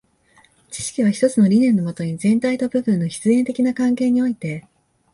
[0.71, 4.65] 知識は一つの理念のもとに、全体と部分の必然的な関係において、